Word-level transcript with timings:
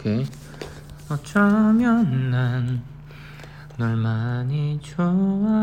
오케이. 0.00 0.26
어쩌면 1.10 2.30
난 2.30 2.90
널 3.80 3.96
많이 3.96 4.78
좋아했나 4.82 5.56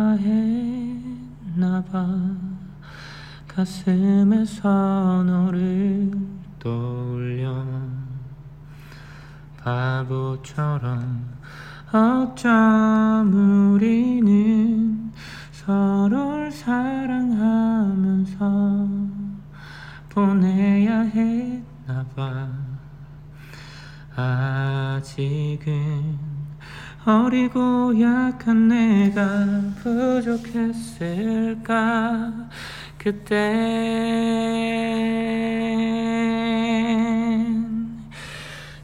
봐. 1.83 2.07
가슴에서 3.47 5.23
너를 5.23 6.11
떠올려. 6.57 7.63
바보처럼 9.61 11.27
어쩜 11.91 13.75
우리는 13.75 15.11
서로를 15.51 16.51
사랑하면서 16.51 17.27
보내야 20.09 21.01
했나 21.01 22.03
봐. 22.15 22.66
아직은 24.19 26.17
어리고 27.05 27.93
약한 28.01 28.67
내가 28.67 29.45
부족했을까? 29.83 30.97
그땐 32.97 33.45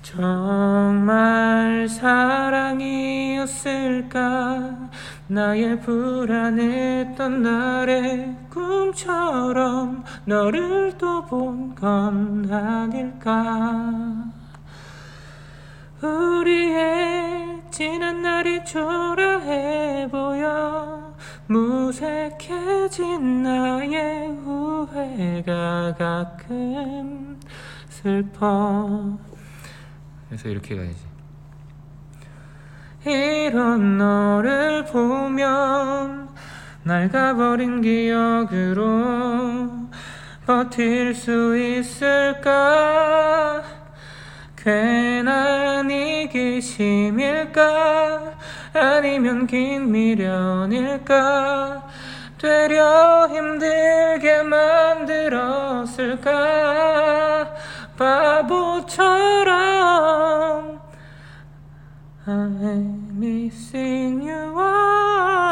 정말 0.03 1.87
사랑이었을까? 1.89 2.43
나의 5.27 5.79
불안했던 5.81 7.41
날의 7.41 8.37
꿈처럼 8.51 10.03
너를 10.25 10.95
또 10.99 11.25
본 11.25 11.73
건 11.75 12.47
아닐까 12.51 14.22
우리의 16.43 17.61
지난 17.71 18.21
날이 18.21 18.63
초라해 18.65 20.09
보여. 20.11 21.15
무색해진 21.47 23.43
나의 23.43 24.27
후회가 24.43 25.95
가끔 25.97 27.39
슬퍼. 27.87 29.17
그래서 30.27 30.49
이렇게 30.49 30.75
가야지. 30.75 30.97
이런 33.05 33.97
너를 33.97 34.83
보면 34.85 36.27
낡아버린 36.83 37.81
기억으로 37.81 39.71
버틸 40.45 41.15
수 41.15 41.57
있을까 41.57 43.62
호기심일까? 46.53 48.33
아니면 48.73 49.47
긴 49.47 49.91
미련일까? 49.91 51.87
되려 52.37 53.27
힘들게 53.29 54.43
만들었을까? 54.43 55.23
바보처럼 57.97 59.43
I'm 62.25 63.17
missing 63.17 64.21
you 64.23 64.57
all. 64.57 65.42